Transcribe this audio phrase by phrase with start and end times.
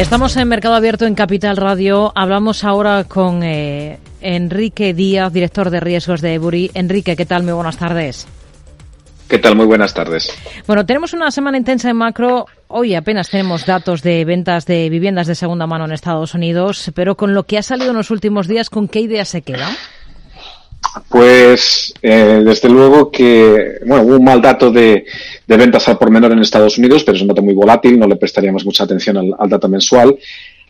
[0.00, 2.10] Estamos en Mercado Abierto en Capital Radio.
[2.14, 6.70] Hablamos ahora con eh, Enrique Díaz, director de riesgos de Ebury.
[6.72, 7.42] Enrique, ¿qué tal?
[7.42, 8.26] Muy buenas tardes.
[9.28, 9.56] ¿Qué tal?
[9.56, 10.32] Muy buenas tardes.
[10.66, 12.46] Bueno, tenemos una semana intensa en macro.
[12.68, 17.14] Hoy apenas tenemos datos de ventas de viviendas de segunda mano en Estados Unidos, pero
[17.14, 19.68] con lo que ha salido en los últimos días, ¿con qué idea se queda?
[21.08, 25.04] Pues eh, desde luego que, bueno, hubo un mal dato de,
[25.46, 28.16] ventas al por menor en Estados Unidos, pero es un dato muy volátil, no le
[28.16, 30.16] prestaríamos mucha atención al, dato mensual.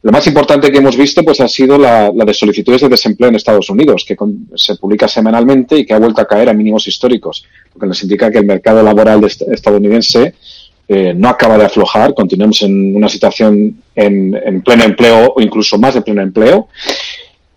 [0.02, 3.36] Lo más importante que hemos visto pues ha sido la, de solicitudes de desempleo en
[3.36, 4.16] Estados Unidos, que
[4.54, 8.02] se publica semanalmente y que ha vuelto a caer a mínimos históricos, lo que nos
[8.02, 10.34] indica que el mercado laboral estadounidense
[10.88, 15.94] eh, no acaba de aflojar, continuamos en una situación en pleno empleo o incluso más
[15.94, 16.68] de pleno empleo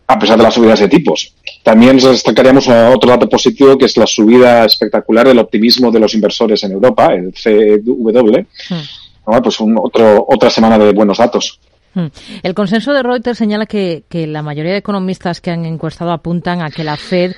[0.08, 1.34] a pesar de las subidas de tipos.
[1.64, 6.64] También destacaríamos otro dato positivo, que es la subida espectacular del optimismo de los inversores
[6.64, 8.38] en Europa, el CW.
[8.70, 9.42] Hmm.
[9.42, 11.60] Pues otro, otra semana de buenos datos.
[11.94, 12.08] Hmm.
[12.42, 16.62] El consenso de Reuters señala que, que la mayoría de economistas que han encuestado apuntan
[16.62, 17.34] a que la Fed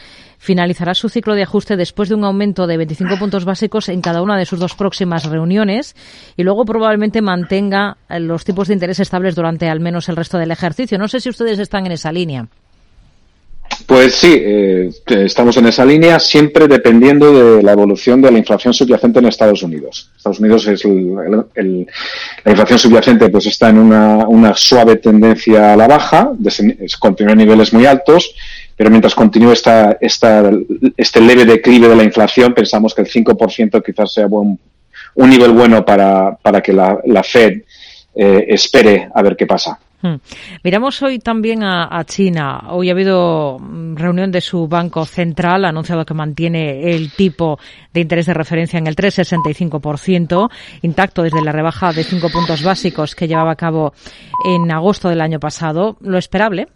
[0.45, 4.21] finalizará su ciclo de ajuste después de un aumento de 25 puntos básicos en cada
[4.21, 5.95] una de sus dos próximas reuniones
[6.37, 10.51] y luego probablemente mantenga los tipos de interés estables durante al menos el resto del
[10.51, 10.97] ejercicio.
[10.97, 12.47] No sé si ustedes están en esa línea.
[13.85, 18.73] Pues sí, eh, estamos en esa línea, siempre dependiendo de la evolución de la inflación
[18.73, 20.09] subyacente en Estados Unidos.
[20.17, 21.87] Estados Unidos es el,
[22.43, 26.31] la inflación subyacente, pues está en una, suave tendencia a la baja,
[26.99, 28.33] continúa en niveles muy altos
[28.77, 30.51] pero mientras continúe esta, esta,
[30.97, 34.59] este leve declive de la inflación, pensamos que el 5% quizás sea un
[35.15, 37.61] nivel bueno para, para que la, la Fed
[38.13, 39.79] eh, espere a ver qué pasa.
[40.01, 40.15] Hmm.
[40.63, 42.65] Miramos hoy también a, China.
[42.69, 47.59] Hoy ha habido mm, reunión de su Banco Central, ha anunciado que mantiene el tipo
[47.93, 50.49] de interés de referencia en el 3,65%,
[50.81, 53.93] intacto desde la rebaja de cinco puntos básicos que llevaba a cabo
[54.45, 55.97] en agosto del año pasado.
[56.01, 56.67] ¿Lo esperable?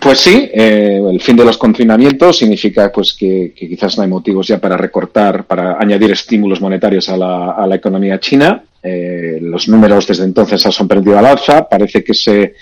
[0.00, 4.46] Pues sí, eh, el fin de los confinamientos significa pues que, quizás no hay motivos
[4.46, 8.64] ya para recortar, para añadir estímulos monetarios a la, a la economía china.
[8.86, 11.68] Eh, los números desde entonces han sorprendido al alza.
[11.68, 12.54] Parece que se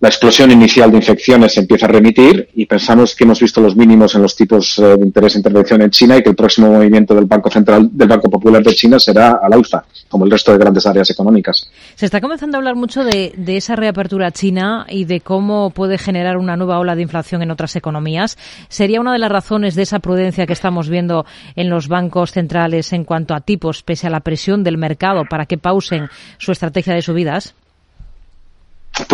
[0.00, 4.14] la explosión inicial de infecciones empieza a remitir y pensamos que hemos visto los mínimos
[4.14, 7.14] en los tipos eh, de interés de intervención en China y que el próximo movimiento
[7.14, 10.58] del Banco Central, del Banco Popular de China será al alza, como el resto de
[10.58, 11.70] grandes áreas económicas.
[11.94, 16.36] Se está comenzando a hablar mucho de, esa reapertura china y de cómo puede generar
[16.36, 18.36] una nueva ola de inflación en otras economías.
[18.68, 22.92] ¿Sería una de las razones de esa prudencia que estamos viendo en los bancos centrales
[22.92, 26.94] en cuanto a tipos, pese a la presión del mercado para que pausen su estrategia
[26.94, 27.54] de subidas?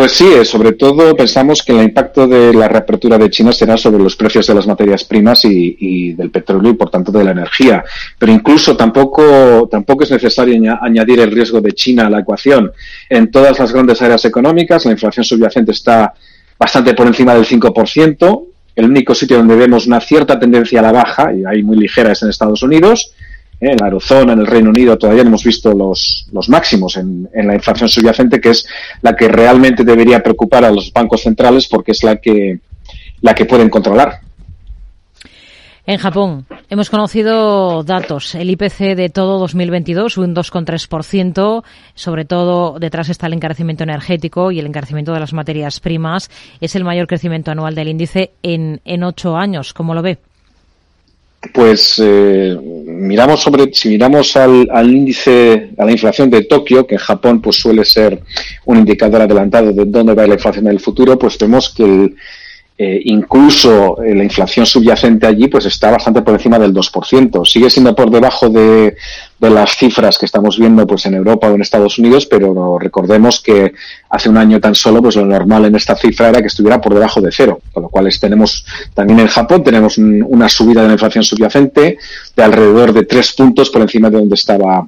[0.00, 3.76] Pues sí, eh, sobre todo pensamos que el impacto de la reapertura de China será
[3.76, 7.32] sobre los precios de las materias primas y, del petróleo y por tanto de la
[7.32, 7.84] energía.
[8.18, 12.72] Pero incluso tampoco, tampoco es necesario añadir el riesgo de China a la ecuación.
[13.10, 16.14] En todas las grandes áreas económicas la inflación subyacente está
[16.58, 18.44] bastante por encima del 5%.
[18.76, 22.12] El único sitio donde vemos una cierta tendencia a la baja, y ahí muy ligera,
[22.12, 23.12] es en Estados Unidos
[23.60, 27.28] en la eurozona, en el Reino Unido, todavía no hemos visto los, los máximos en,
[27.34, 28.66] en, la inflación subyacente, que es
[29.02, 32.60] la que realmente debería preocupar a los bancos centrales porque es la que,
[33.20, 34.20] la que pueden controlar.
[35.86, 38.34] En Japón hemos conocido datos.
[38.34, 41.64] El IPC de todo 2022, un 2,3%.
[41.94, 46.30] Sobre todo detrás está el encarecimiento energético y el encarecimiento de las materias primas.
[46.60, 49.72] Es el mayor crecimiento anual del índice en, en ocho años.
[49.72, 50.18] ¿Cómo lo ve?
[51.54, 56.96] Pues eh, miramos sobre, si miramos al, al, índice, a la inflación de Tokio, que
[56.96, 58.20] en Japón pues suele ser
[58.66, 62.16] un indicador adelantado de dónde va la inflación en el futuro, pues vemos que el,
[62.82, 67.44] eh, incluso eh, la inflación subyacente allí pues está bastante por encima del 2%.
[67.44, 68.96] Sigue siendo por debajo de,
[69.38, 73.74] las cifras que estamos viendo pues en Europa o en Estados Unidos, pero recordemos que
[74.08, 76.94] hace un año tan solo pues lo normal en esta cifra era que estuviera por
[76.94, 78.64] debajo de cero, con lo cual tenemos
[78.94, 81.98] también en Japón tenemos una subida de la inflación subyacente
[82.34, 84.86] de alrededor de tres puntos por encima de donde estaba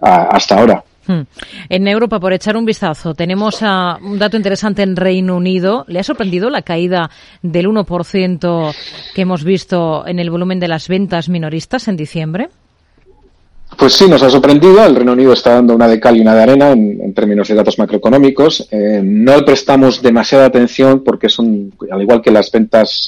[0.00, 0.85] hasta ahora.
[1.06, 1.22] Hmm.
[1.68, 5.84] En Europa, por echar un vistazo, tenemos un dato interesante en Reino Unido.
[5.88, 7.10] ¿Le ha sorprendido la caída
[7.42, 8.74] del 1%
[9.14, 12.48] que hemos visto en el volumen de las ventas minoristas en diciembre?
[13.76, 14.84] Pues sí, nos ha sorprendido.
[14.84, 17.54] El Reino Unido está dando una de cal y una de arena en, términos de
[17.54, 18.68] datos macroeconómicos.
[18.70, 23.06] Eh, no le prestamos demasiada atención porque son, al igual que las ventas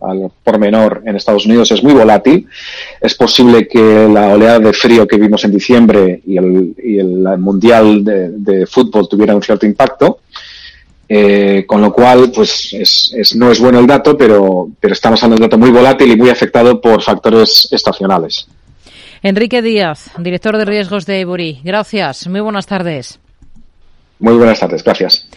[0.00, 2.46] al por menor en Estados Unidos es muy volátil.
[3.00, 7.38] Es posible que la oleada de frío que vimos en diciembre y el, y el
[7.38, 10.20] Mundial de, Fútbol tuviera un cierto impacto.
[11.08, 15.40] Eh, con lo cual, pues es, no es bueno el dato, pero, pero estamos hablando
[15.40, 18.48] de un dato muy volátil y muy afectado por factores estacionales.
[19.22, 21.60] Enrique Díaz, director de riesgos de Ebury.
[21.62, 22.26] Gracias.
[22.26, 23.20] Muy buenas tardes.
[24.18, 25.28] Muy buenas tardes, gracias.